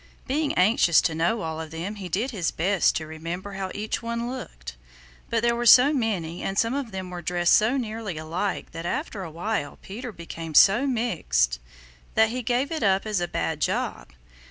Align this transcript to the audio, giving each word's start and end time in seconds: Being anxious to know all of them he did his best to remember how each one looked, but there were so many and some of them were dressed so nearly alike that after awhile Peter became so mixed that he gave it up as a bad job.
Being 0.25 0.53
anxious 0.55 0.99
to 1.01 1.13
know 1.13 1.41
all 1.43 1.61
of 1.61 1.69
them 1.69 1.93
he 1.97 2.09
did 2.09 2.31
his 2.31 2.49
best 2.49 2.95
to 2.95 3.05
remember 3.05 3.51
how 3.53 3.69
each 3.75 4.01
one 4.01 4.27
looked, 4.31 4.75
but 5.29 5.43
there 5.43 5.55
were 5.55 5.67
so 5.67 5.93
many 5.93 6.41
and 6.41 6.57
some 6.57 6.73
of 6.73 6.89
them 6.91 7.11
were 7.11 7.21
dressed 7.21 7.53
so 7.53 7.77
nearly 7.77 8.17
alike 8.17 8.71
that 8.71 8.87
after 8.87 9.21
awhile 9.21 9.77
Peter 9.83 10.11
became 10.11 10.55
so 10.55 10.87
mixed 10.87 11.59
that 12.15 12.29
he 12.29 12.41
gave 12.41 12.71
it 12.71 12.81
up 12.81 13.05
as 13.05 13.21
a 13.21 13.27
bad 13.27 13.59
job. 13.59 14.07